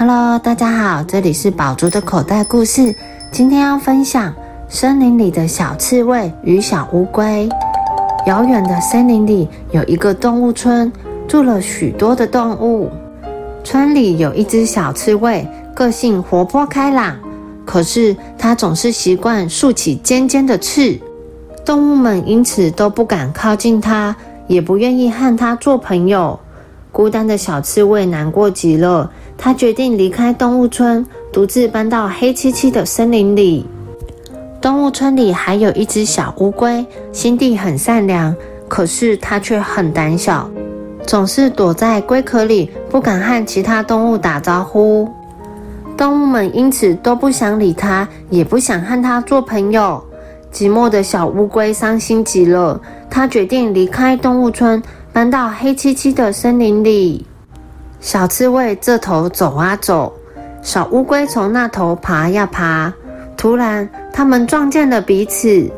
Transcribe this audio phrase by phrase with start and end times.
[0.00, 2.96] Hello，大家好，这里是宝珠的口袋故事。
[3.30, 4.34] 今天要分享
[4.66, 7.46] 森林里的小刺猬与小乌龟。
[8.26, 10.90] 遥远的森林里有一个动物村，
[11.28, 12.90] 住了许多的动物。
[13.62, 17.14] 村里有一只小刺猬，个性活泼开朗，
[17.66, 20.98] 可是它总是习惯竖起尖尖的刺，
[21.62, 26.40] 动物们因此都不敢靠近它，也不愿意和它做朋友。
[26.92, 33.66] 孤单的小刺猬难过极了，它决定离开动物村，独自搬到黑漆漆的森林里。
[34.60, 38.34] 动物村里还有一只小乌龟，心地很善良，
[38.68, 40.50] 可是它却很胆小，
[41.06, 45.08] 总是躲在龟壳里，不敢和其他动物打招呼。
[45.96, 50.02] 动物们因此都不想理它，也不想和它做朋友。
[50.52, 54.82] 寂寞的小乌龟伤心极了，它决定离开动物村。
[55.12, 57.26] 搬到黑漆漆的森林里，
[57.98, 60.12] 小刺猬这头走啊走，
[60.62, 62.92] 小乌龟从那头爬呀爬。
[63.36, 65.68] 突然，它们撞见了彼此。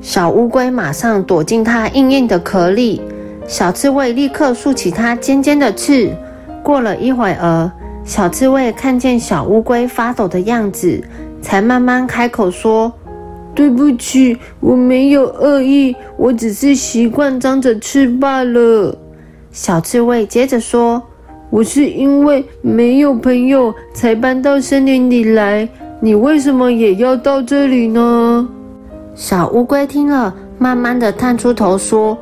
[0.00, 3.02] 小乌龟马上躲进它硬硬的壳里，
[3.48, 6.10] 小刺猬立刻竖起它尖尖的刺。
[6.62, 7.70] 过了一会儿，
[8.04, 11.02] 小刺猬看见小乌龟发抖的样子，
[11.42, 12.92] 才慢慢开口说。
[13.54, 18.96] 对不起，我没有恶意，我只是习惯张着翅罢了。
[19.50, 21.02] 小刺猬接着说
[21.50, 25.68] ：“我是因为没有朋友才搬到森林里来，
[26.00, 28.48] 你为什么也要到这里呢？”
[29.16, 32.16] 小乌龟听了，慢慢的探出头说：“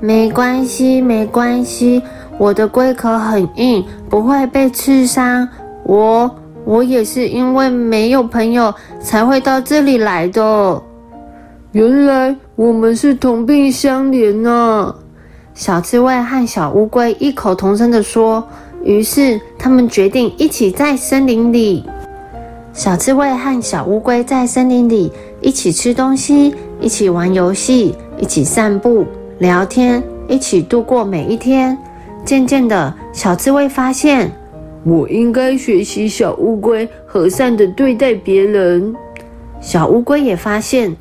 [0.00, 2.00] 没关系，没关系，
[2.38, 5.46] 我的龟壳很硬，不会被刺伤。
[5.82, 6.30] 我……”
[6.64, 10.82] 我也是因为没有朋友才会到这里来的。
[11.72, 14.94] 原来我们是同病相怜呢！
[15.54, 18.46] 小刺猬和小乌龟异口同声地说。
[18.82, 21.84] 于是他们决定一起在森林里。
[22.72, 25.12] 小刺猬和小乌龟在森林里
[25.42, 29.04] 一起吃东西，一起玩游戏，一起散步、
[29.38, 31.76] 聊天，一起度过每一天。
[32.24, 34.32] 渐渐的，小刺猬发现。
[34.84, 38.94] 我应该学习小乌龟和善的对待别人。
[39.60, 40.96] 小乌龟也发现，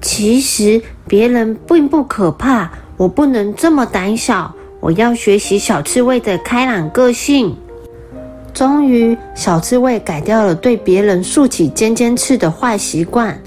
[0.00, 2.70] 其实别人并不可怕。
[2.96, 7.56] 我不能这么胆小，我要学习小刺猬的开朗个性。
[8.52, 13.40] 终于，小刺猬改掉了对别人竖起尖尖刺的坏习惯，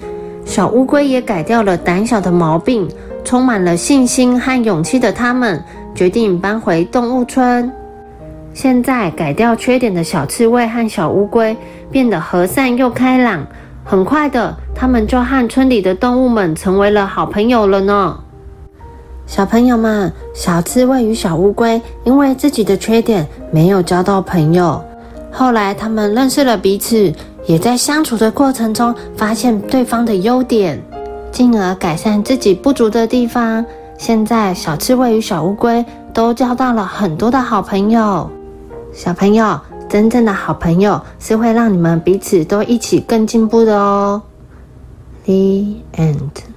[0.45, 2.87] 小乌龟也改掉了胆小的毛病。
[3.25, 5.63] 充满了信心和勇气的他们，
[5.95, 7.71] 决定搬回动物村。
[8.53, 11.55] 现在改掉缺点的小刺猬和小乌龟
[11.91, 13.45] 变得和善又开朗，
[13.83, 18.19] 很快的，他们就和村里的动物们成为了好朋友了呢。
[19.25, 24.83] 小朋友们，小刺猬与小乌龟因为自己的缺点没有交到朋友，
[25.31, 27.11] 后来他们认识了彼此，
[27.47, 30.79] 也在相处的过程中发现对方的优点，
[31.31, 33.65] 进而改善自己不足的地方。
[33.97, 35.83] 现在，小刺猬与小乌龟
[36.13, 38.29] 都交到了很多的好朋友。
[38.93, 39.59] 小朋友，
[39.89, 44.21] 真正的好朋友是会让你们彼此都一起更进步的哦。
[45.25, 45.33] The
[45.95, 46.52] end.